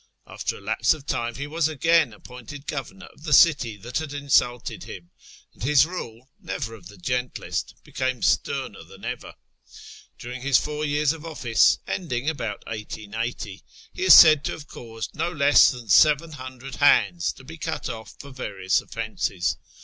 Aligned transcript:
After 0.25 0.57
a 0.57 0.61
lapse 0.61 0.95
of 0.95 1.05
time 1.05 1.35
he 1.35 1.45
was 1.45 1.67
again 1.67 2.11
appointed 2.11 2.65
governor 2.65 3.05
of 3.13 3.21
the 3.21 3.33
city 3.33 3.77
that 3.77 3.99
had 3.99 4.13
insulted 4.13 4.85
him, 4.85 5.11
and 5.53 5.61
his 5.61 5.85
rule, 5.85 6.27
never 6.39 6.73
of 6.73 6.87
the 6.87 6.97
gentlest, 6.97 7.75
became 7.83 8.23
sterner 8.23 8.83
than 8.83 9.05
ever. 9.05 9.35
During 10.17 10.41
his 10.41 10.57
four 10.57 10.85
years 10.85 11.13
of 11.13 11.23
office 11.23 11.77
(ending 11.85 12.27
about 12.27 12.65
1880) 12.65 13.61
he 13.93 14.03
is 14.03 14.15
said 14.15 14.43
to 14.45 14.53
have 14.53 14.67
caused 14.67 15.13
no 15.13 15.31
less 15.31 15.69
than 15.69 15.87
700 15.87 16.77
hands 16.77 17.31
to 17.33 17.43
be 17.43 17.59
cut 17.59 17.87
off 17.87 18.15
for 18.19 18.31
various 18.31 18.81
offences. 18.81 19.57